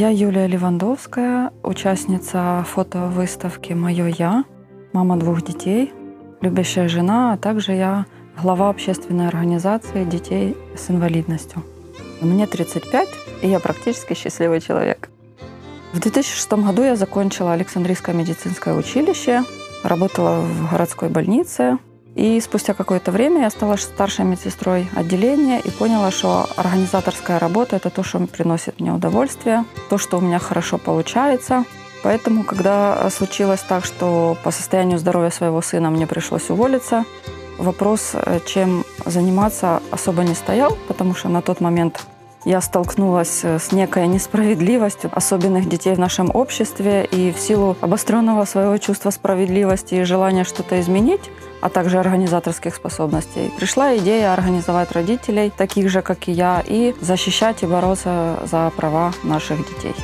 Я 0.00 0.08
Юлия 0.08 0.46
Левандовская, 0.46 1.52
участница 1.62 2.64
фотовыставки 2.66 3.74
«Мое 3.74 4.06
я», 4.06 4.44
мама 4.94 5.18
двух 5.18 5.42
детей, 5.42 5.92
любящая 6.40 6.88
жена, 6.88 7.34
а 7.34 7.36
также 7.36 7.72
я 7.72 8.06
глава 8.40 8.70
общественной 8.70 9.28
организации 9.28 10.04
детей 10.04 10.56
с 10.74 10.90
инвалидностью. 10.90 11.62
Мне 12.22 12.46
35, 12.46 13.08
и 13.42 13.48
я 13.48 13.60
практически 13.60 14.14
счастливый 14.14 14.62
человек. 14.62 15.10
В 15.92 16.00
2006 16.00 16.50
году 16.52 16.82
я 16.82 16.96
закончила 16.96 17.52
Александрийское 17.52 18.14
медицинское 18.14 18.74
училище, 18.74 19.42
работала 19.84 20.40
в 20.40 20.70
городской 20.70 21.10
больнице, 21.10 21.76
и 22.14 22.40
спустя 22.40 22.74
какое-то 22.74 23.12
время 23.12 23.42
я 23.42 23.50
стала 23.50 23.76
старшей 23.76 24.24
медсестрой 24.24 24.88
отделения 24.94 25.60
и 25.60 25.70
поняла, 25.70 26.10
что 26.10 26.48
организаторская 26.56 27.38
работа– 27.38 27.76
это 27.76 27.90
то, 27.90 28.02
что 28.02 28.18
приносит 28.26 28.80
мне 28.80 28.92
удовольствие, 28.92 29.64
то, 29.88 29.98
что 29.98 30.18
у 30.18 30.20
меня 30.20 30.38
хорошо 30.38 30.78
получается. 30.78 31.64
Поэтому, 32.02 32.44
когда 32.44 33.08
случилось 33.10 33.60
так, 33.60 33.84
что 33.84 34.36
по 34.42 34.50
состоянию 34.50 34.98
здоровья 34.98 35.30
своего 35.30 35.60
сына 35.60 35.90
мне 35.90 36.06
пришлось 36.06 36.48
уволиться, 36.50 37.04
вопрос, 37.58 38.12
э, 38.14 38.40
чем 38.46 38.84
заниматься, 39.04 39.82
особо 39.90 40.22
не 40.22 40.34
стоял, 40.34 40.76
потому 40.88 41.14
что 41.14 41.28
на 41.28 41.42
тот 41.42 41.60
момент 41.60 42.00
я 42.44 42.60
столкнулась 42.60 43.40
э, 43.42 43.58
с 43.58 43.72
некой 43.72 44.06
несправедливостью 44.06 45.10
особенных 45.12 45.68
детей 45.68 45.94
в 45.94 45.98
нашем 45.98 46.30
обществе, 46.34 47.04
и 47.04 47.32
в 47.32 47.38
силу 47.38 47.76
обостренного 47.80 48.44
своего 48.44 48.78
чувства 48.78 49.10
справедливости 49.10 49.96
и 49.96 50.04
желания 50.04 50.44
что-то 50.44 50.80
изменить, 50.80 51.30
а 51.60 51.68
также 51.68 51.98
организаторских 51.98 52.74
способностей, 52.74 53.52
пришла 53.58 53.96
идея 53.96 54.32
организовать 54.32 54.92
родителей, 54.92 55.50
таких 55.50 55.90
же, 55.90 56.02
как 56.02 56.28
и 56.28 56.32
я, 56.32 56.62
и 56.66 56.94
защищать 57.00 57.62
и 57.62 57.66
бороться 57.66 58.40
за 58.50 58.72
права 58.76 59.12
наших 59.22 59.58
детей 59.58 59.94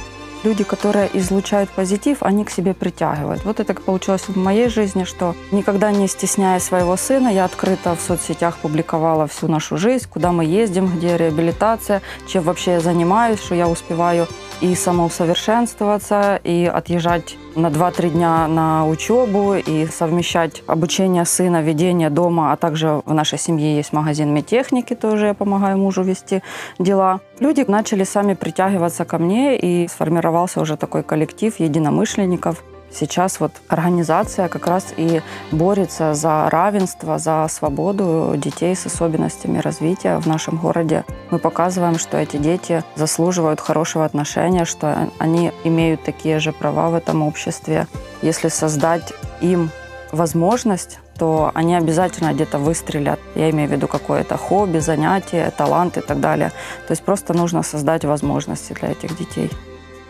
люди, 0.46 0.62
которые 0.62 1.10
излучают 1.12 1.70
позитив, 1.70 2.18
они 2.20 2.44
к 2.44 2.50
себе 2.50 2.72
притягивают. 2.72 3.44
Вот 3.44 3.58
это 3.58 3.74
получилось 3.74 4.28
в 4.28 4.36
моей 4.36 4.68
жизни, 4.68 5.04
что 5.04 5.34
никогда 5.50 5.90
не 5.90 6.06
стесняя 6.06 6.60
своего 6.60 6.96
сына, 6.96 7.28
я 7.28 7.44
открыто 7.44 7.96
в 7.96 8.00
соцсетях 8.00 8.58
публиковала 8.58 9.26
всю 9.26 9.48
нашу 9.48 9.76
жизнь, 9.76 10.06
куда 10.08 10.30
мы 10.30 10.44
ездим, 10.44 10.86
где 10.86 11.16
реабилитация, 11.16 12.00
чем 12.28 12.44
вообще 12.44 12.72
я 12.72 12.80
занимаюсь, 12.80 13.40
что 13.40 13.56
я 13.56 13.68
успеваю 13.68 14.28
и 14.60 14.74
самоусовершенствоваться, 14.74 16.40
и 16.42 16.70
отъезжать 16.72 17.36
на 17.54 17.68
2-3 17.68 18.10
дня 18.10 18.48
на 18.48 18.86
учебу, 18.86 19.54
и 19.54 19.86
совмещать 19.86 20.62
обучение 20.66 21.24
сына, 21.24 21.62
ведение 21.62 22.10
дома, 22.10 22.52
а 22.52 22.56
также 22.56 23.02
в 23.04 23.14
нашей 23.14 23.38
семье 23.38 23.76
есть 23.76 23.92
магазин 23.92 24.32
медтехники, 24.32 24.94
тоже 24.94 25.26
я 25.26 25.34
помогаю 25.34 25.78
мужу 25.78 26.02
вести 26.02 26.42
дела. 26.78 27.20
Люди 27.40 27.64
начали 27.66 28.04
сами 28.04 28.34
притягиваться 28.34 29.04
ко 29.04 29.18
мне, 29.18 29.58
и 29.58 29.88
сформировался 29.88 30.60
уже 30.60 30.76
такой 30.76 31.02
коллектив 31.02 31.58
единомышленников, 31.58 32.62
Сейчас 32.92 33.40
вот 33.40 33.52
организация 33.68 34.48
как 34.48 34.66
раз 34.66 34.94
и 34.96 35.22
борется 35.50 36.14
за 36.14 36.48
равенство, 36.50 37.18
за 37.18 37.46
свободу 37.50 38.34
детей 38.36 38.74
с 38.74 38.86
особенностями 38.86 39.58
развития 39.58 40.18
в 40.18 40.26
нашем 40.26 40.56
городе. 40.56 41.04
Мы 41.30 41.38
показываем, 41.38 41.98
что 41.98 42.16
эти 42.16 42.36
дети 42.36 42.84
заслуживают 42.94 43.60
хорошего 43.60 44.04
отношения, 44.04 44.64
что 44.64 45.10
они 45.18 45.52
имеют 45.64 46.04
такие 46.04 46.38
же 46.38 46.52
права 46.52 46.90
в 46.90 46.94
этом 46.94 47.22
обществе. 47.22 47.86
Если 48.22 48.48
создать 48.48 49.12
им 49.40 49.70
возможность 50.12 50.98
то 51.18 51.50
они 51.54 51.74
обязательно 51.74 52.32
где-то 52.32 52.58
выстрелят. 52.58 53.18
Я 53.34 53.50
имею 53.50 53.68
в 53.68 53.72
виду 53.72 53.88
какое-то 53.88 54.36
хобби, 54.36 54.78
занятие, 54.78 55.50
талант 55.56 55.96
и 55.96 56.00
так 56.00 56.20
далее. 56.20 56.50
То 56.86 56.92
есть 56.92 57.02
просто 57.02 57.32
нужно 57.32 57.62
создать 57.62 58.04
возможности 58.04 58.72
для 58.74 58.90
этих 58.90 59.16
детей. 59.16 59.50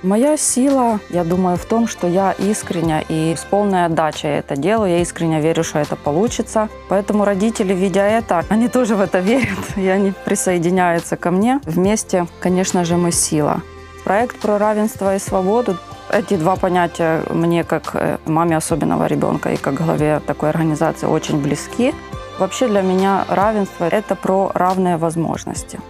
Моя 0.03 0.37
сила, 0.37 1.01
я 1.09 1.25
думаю, 1.25 1.57
в 1.57 1.65
том, 1.65 1.89
что 1.89 2.07
я 2.07 2.33
искренне 2.33 3.05
и 3.09 3.35
с 3.37 3.45
полной 3.45 3.87
отдачей 3.87 4.31
это 4.31 4.57
делаю. 4.57 4.91
Я 4.91 5.01
искренне 5.01 5.41
верю, 5.41 5.65
что 5.65 5.79
это 5.79 5.97
получится. 5.97 6.69
Поэтому 6.89 7.25
родители, 7.25 7.73
видя 7.73 8.03
это, 8.03 8.45
они 8.49 8.69
тоже 8.69 8.95
в 8.95 9.01
это 9.01 9.21
верят, 9.21 9.59
и 9.77 9.89
они 9.89 10.13
присоединяются 10.25 11.17
ко 11.17 11.31
мне. 11.31 11.61
Вместе, 11.65 12.27
конечно 12.41 12.85
же, 12.85 12.97
мы 12.97 13.11
сила. 13.11 13.63
Проект 14.05 14.39
про 14.39 14.59
равенство 14.59 15.17
и 15.17 15.19
свободу 15.19 15.79
эти 16.11 16.37
два 16.37 16.55
понятия 16.55 17.23
мне, 17.31 17.65
как 17.65 17.91
э, 17.95 18.19
маме 18.27 18.57
особенного 18.57 19.07
ребенка 19.07 19.53
и 19.53 19.57
как 19.57 19.75
главе 19.75 20.21
такой 20.25 20.51
организации, 20.51 21.07
очень 21.07 21.43
близки. 21.43 21.93
Вообще 22.39 22.69
для 22.69 22.83
меня 22.83 23.25
равенство– 23.29 23.85
это 23.91 24.15
про 24.15 24.53
равные 24.55 24.99
возможности. 24.99 25.81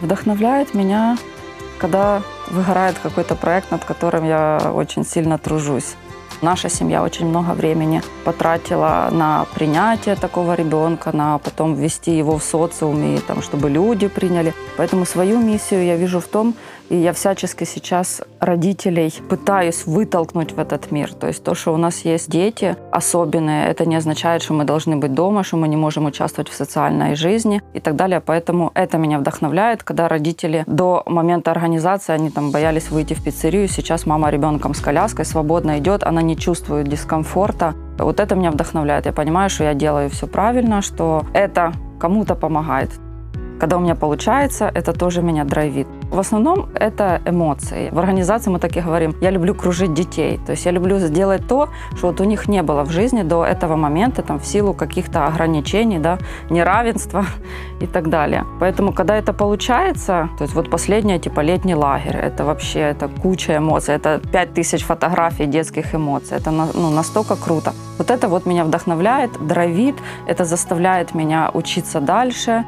Вдохновляет 0.00 0.74
меня 0.74 1.16
когда 1.80 2.22
выгорает 2.50 2.98
какой-то 2.98 3.34
проект, 3.34 3.70
над 3.70 3.84
которым 3.84 4.24
я 4.24 4.72
очень 4.74 5.04
сильно 5.04 5.38
тружусь. 5.38 5.94
Наша 6.42 6.70
семья 6.70 7.02
очень 7.02 7.26
много 7.26 7.50
времени 7.50 8.02
потратила 8.24 9.08
на 9.10 9.46
принятие 9.54 10.16
такого 10.16 10.54
ребенка, 10.54 11.14
на 11.14 11.36
потом 11.38 11.74
ввести 11.74 12.16
его 12.16 12.38
в 12.38 12.42
социум, 12.42 13.02
и 13.04 13.18
там, 13.18 13.42
чтобы 13.42 13.68
люди 13.68 14.08
приняли. 14.08 14.54
Поэтому 14.78 15.04
свою 15.04 15.38
миссию 15.38 15.84
я 15.84 15.96
вижу 15.96 16.20
в 16.20 16.26
том, 16.26 16.54
и 16.90 16.96
я 16.96 17.12
всячески 17.12 17.64
сейчас 17.64 18.20
родителей 18.40 19.14
пытаюсь 19.28 19.86
вытолкнуть 19.86 20.52
в 20.52 20.58
этот 20.58 20.90
мир. 20.90 21.14
То 21.14 21.28
есть 21.28 21.44
то, 21.44 21.54
что 21.54 21.72
у 21.72 21.76
нас 21.76 22.00
есть 22.04 22.28
дети 22.28 22.76
особенные, 22.90 23.68
это 23.68 23.86
не 23.86 23.94
означает, 23.94 24.42
что 24.42 24.54
мы 24.54 24.64
должны 24.64 24.96
быть 24.96 25.14
дома, 25.14 25.44
что 25.44 25.56
мы 25.56 25.68
не 25.68 25.76
можем 25.76 26.06
участвовать 26.06 26.48
в 26.48 26.54
социальной 26.54 27.14
жизни 27.14 27.62
и 27.74 27.80
так 27.80 27.94
далее. 27.94 28.20
Поэтому 28.20 28.72
это 28.74 28.98
меня 28.98 29.18
вдохновляет, 29.18 29.84
когда 29.84 30.08
родители 30.08 30.64
до 30.66 31.04
момента 31.06 31.52
организации, 31.52 32.12
они 32.12 32.30
там 32.30 32.50
боялись 32.50 32.90
выйти 32.90 33.14
в 33.14 33.22
пиццерию. 33.22 33.68
Сейчас 33.68 34.04
мама 34.04 34.30
ребенком 34.30 34.74
с 34.74 34.80
коляской 34.80 35.24
свободно 35.24 35.78
идет, 35.78 36.02
она 36.02 36.22
не 36.22 36.29
чувствует 36.36 36.88
дискомфорта. 36.88 37.74
Вот 37.98 38.20
это 38.20 38.34
меня 38.34 38.50
вдохновляет. 38.50 39.06
Я 39.06 39.12
понимаю, 39.12 39.50
что 39.50 39.64
я 39.64 39.74
делаю 39.74 40.08
все 40.10 40.26
правильно, 40.26 40.82
что 40.82 41.24
это 41.34 41.72
кому-то 41.98 42.34
помогает. 42.34 42.90
Когда 43.60 43.76
у 43.76 43.80
меня 43.80 43.94
получается, 43.94 44.70
это 44.74 44.92
тоже 44.92 45.22
меня 45.22 45.44
драйвит. 45.44 45.86
В 46.10 46.18
основном 46.18 46.68
это 46.74 47.20
эмоции. 47.24 47.88
В 47.92 47.98
организации 47.98 48.50
мы 48.50 48.58
так 48.58 48.76
и 48.76 48.80
говорим, 48.80 49.14
я 49.20 49.30
люблю 49.30 49.54
кружить 49.54 49.94
детей. 49.94 50.40
То 50.44 50.52
есть 50.52 50.66
я 50.66 50.72
люблю 50.72 50.98
сделать 50.98 51.46
то, 51.46 51.68
что 51.96 52.08
вот 52.08 52.20
у 52.20 52.24
них 52.24 52.48
не 52.48 52.62
было 52.62 52.82
в 52.82 52.90
жизни 52.90 53.22
до 53.22 53.44
этого 53.44 53.76
момента, 53.76 54.22
там, 54.22 54.40
в 54.40 54.44
силу 54.44 54.74
каких-то 54.74 55.26
ограничений, 55.26 55.98
да, 55.98 56.18
неравенства 56.50 57.24
и 57.80 57.86
так 57.86 58.08
далее. 58.08 58.44
Поэтому, 58.58 58.92
когда 58.92 59.16
это 59.16 59.32
получается, 59.32 60.28
то 60.36 60.42
есть 60.44 60.54
вот 60.54 60.68
последнее, 60.68 61.20
типа 61.20 61.40
летний 61.40 61.76
лагерь, 61.76 62.16
это 62.16 62.44
вообще 62.44 62.80
это 62.80 63.08
куча 63.08 63.56
эмоций, 63.56 63.94
это 63.94 64.20
5000 64.32 64.82
фотографий 64.82 65.46
детских 65.46 65.94
эмоций, 65.94 66.36
это 66.36 66.50
ну, 66.50 66.90
настолько 66.90 67.36
круто. 67.36 67.72
Вот 67.98 68.10
это 68.10 68.26
вот 68.26 68.46
меня 68.46 68.64
вдохновляет, 68.64 69.30
драйвит, 69.46 69.94
это 70.26 70.44
заставляет 70.44 71.14
меня 71.14 71.50
учиться 71.54 72.00
дальше, 72.00 72.64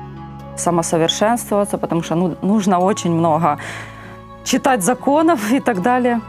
самосовершенствоваться, 0.57 1.79
потому 1.79 2.03
что 2.03 2.15
ну, 2.15 2.37
нужно 2.43 2.79
очень 2.79 3.13
много 3.13 3.59
читать 4.45 4.83
законов 4.83 5.53
и 5.53 5.61
так 5.61 5.83
далее. 5.83 6.21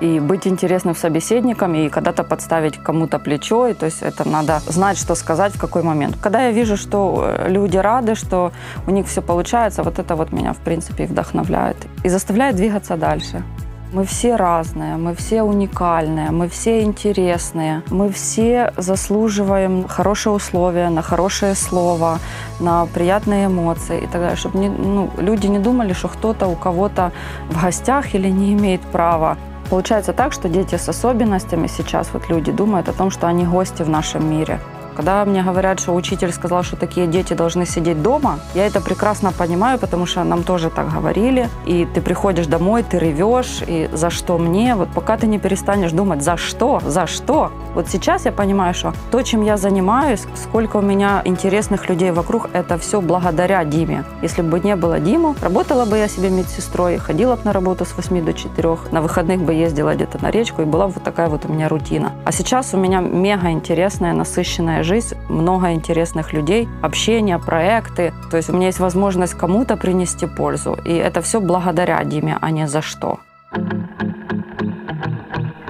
И 0.00 0.18
быть 0.18 0.48
интересным 0.48 0.96
собеседником, 0.96 1.74
и 1.74 1.88
когда-то 1.88 2.24
подставить 2.24 2.76
кому-то 2.76 3.20
плечо. 3.20 3.68
И, 3.68 3.74
то 3.74 3.86
есть 3.86 4.02
это 4.02 4.28
надо 4.28 4.60
знать, 4.66 4.98
что 4.98 5.14
сказать 5.14 5.54
в 5.54 5.60
какой 5.60 5.82
момент. 5.82 6.16
Когда 6.20 6.46
я 6.46 6.50
вижу, 6.50 6.76
что 6.76 7.24
э, 7.24 7.48
люди 7.48 7.76
рады, 7.76 8.16
что 8.16 8.50
у 8.86 8.90
них 8.90 9.06
все 9.06 9.22
получается, 9.22 9.84
вот 9.84 10.00
это 10.00 10.16
вот 10.16 10.32
меня, 10.32 10.52
в 10.52 10.58
принципе, 10.58 11.06
вдохновляет. 11.06 11.76
И 12.04 12.08
заставляет 12.08 12.56
двигаться 12.56 12.96
дальше. 12.96 13.44
Мы 13.92 14.06
все 14.06 14.36
разные, 14.36 14.96
мы 14.96 15.14
все 15.14 15.42
уникальные, 15.42 16.30
мы 16.30 16.48
все 16.48 16.80
интересные, 16.80 17.82
мы 17.90 18.10
все 18.10 18.72
заслуживаем 18.78 19.86
хорошие 19.86 20.32
условия, 20.32 20.88
на 20.88 21.02
хорошее 21.02 21.54
слово, 21.54 22.18
на 22.58 22.86
приятные 22.86 23.46
эмоции 23.46 23.98
и 23.98 24.06
так 24.06 24.22
далее, 24.22 24.36
чтобы 24.36 24.60
не, 24.60 24.70
ну, 24.70 25.10
люди 25.18 25.46
не 25.46 25.58
думали, 25.58 25.92
что 25.92 26.08
кто-то 26.08 26.46
у 26.46 26.56
кого-то 26.56 27.12
в 27.50 27.62
гостях 27.62 28.14
или 28.14 28.30
не 28.30 28.54
имеет 28.54 28.80
права. 28.80 29.36
Получается 29.68 30.14
так, 30.14 30.32
что 30.32 30.48
дети 30.48 30.76
с 30.76 30.88
особенностями 30.88 31.66
сейчас 31.66 32.08
вот 32.14 32.30
люди 32.30 32.50
думают 32.50 32.88
о 32.88 32.94
том, 32.94 33.10
что 33.10 33.26
они 33.26 33.44
гости 33.44 33.82
в 33.82 33.90
нашем 33.90 34.26
мире. 34.30 34.58
Когда 34.96 35.24
мне 35.24 35.42
говорят, 35.42 35.80
что 35.80 35.94
учитель 35.94 36.32
сказал, 36.32 36.62
что 36.62 36.76
такие 36.76 37.06
дети 37.06 37.34
должны 37.34 37.66
сидеть 37.66 38.02
дома, 38.02 38.38
я 38.54 38.66
это 38.66 38.80
прекрасно 38.80 39.32
понимаю, 39.32 39.78
потому 39.78 40.06
что 40.06 40.24
нам 40.24 40.42
тоже 40.42 40.70
так 40.70 40.92
говорили. 40.92 41.48
И 41.66 41.86
ты 41.86 42.00
приходишь 42.00 42.46
домой, 42.46 42.82
ты 42.82 42.98
ревешь, 42.98 43.62
и 43.66 43.88
за 43.92 44.10
что 44.10 44.38
мне? 44.38 44.74
Вот 44.74 44.88
пока 44.94 45.16
ты 45.16 45.26
не 45.26 45.38
перестанешь 45.38 45.92
думать, 45.92 46.22
за 46.22 46.36
что, 46.36 46.80
за 46.84 47.06
что. 47.06 47.50
Вот 47.74 47.88
сейчас 47.88 48.26
я 48.26 48.32
понимаю, 48.32 48.74
что 48.74 48.92
то, 49.10 49.22
чем 49.22 49.42
я 49.42 49.56
занимаюсь, 49.56 50.24
сколько 50.34 50.76
у 50.78 50.82
меня 50.82 51.22
интересных 51.24 51.88
людей 51.88 52.10
вокруг, 52.10 52.50
это 52.52 52.76
все 52.78 53.00
благодаря 53.00 53.64
Диме. 53.64 54.04
Если 54.20 54.42
бы 54.42 54.60
не 54.60 54.76
было 54.76 55.00
Диму, 55.00 55.34
работала 55.40 55.84
бы 55.84 55.96
я 55.96 56.08
себе 56.08 56.30
медсестрой, 56.30 56.98
ходила 56.98 57.36
бы 57.36 57.42
на 57.44 57.52
работу 57.52 57.84
с 57.84 57.96
8 57.96 58.24
до 58.24 58.32
4, 58.32 58.76
на 58.90 59.00
выходных 59.00 59.40
бы 59.42 59.54
ездила 59.54 59.94
где-то 59.94 60.22
на 60.22 60.30
речку, 60.30 60.62
и 60.62 60.64
была 60.64 60.86
бы 60.86 60.94
вот 60.94 61.02
такая 61.02 61.28
вот 61.28 61.46
у 61.46 61.52
меня 61.52 61.68
рутина. 61.68 62.12
А 62.24 62.32
сейчас 62.32 62.74
у 62.74 62.76
меня 62.76 63.00
мега 63.00 63.50
интересная, 63.50 64.12
насыщенная 64.12 64.81
личная 64.81 64.83
жизнь, 64.83 65.15
много 65.29 65.71
интересных 65.73 66.33
людей, 66.33 66.67
общение, 66.81 67.37
проекты. 67.37 68.13
То 68.31 68.37
есть 68.37 68.49
у 68.49 68.53
меня 68.53 68.67
есть 68.67 68.79
возможность 68.79 69.33
кому-то 69.33 69.77
принести 69.77 70.25
пользу. 70.25 70.77
И 70.85 70.93
это 70.93 71.21
все 71.21 71.39
благодаря 71.39 72.03
Диме, 72.03 72.37
а 72.41 72.51
не 72.51 72.67
за 72.67 72.81
что. 72.81 73.19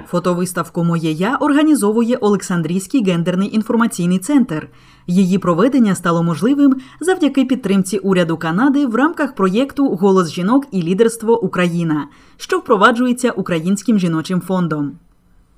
Фотовиставку 0.08 0.84
Моє 0.84 1.12
я 1.12 1.36
організовує 1.36 2.16
Олександрійський 2.16 3.04
гендерний 3.04 3.56
інформаційний 3.56 4.20
центр. 4.20 4.70
Її 5.08 5.38
проведення 5.38 5.96
стало 5.96 6.24
можливим 6.24 6.76
завдяки 7.00 7.46
підтримці 7.46 7.98
уряду 7.98 8.38
Канади 8.38 8.86
в 8.86 8.96
рамках 8.96 9.36
проєкту 9.36 9.96
Голос 9.96 10.32
жінок 10.32 10.66
і 10.72 10.84
лідерство 10.84 11.44
Україна, 11.44 12.08
що 12.38 12.60
впроваджується 12.60 13.32
Українським 13.32 14.00
жіночим 14.00 14.42
фондом. 14.42 14.92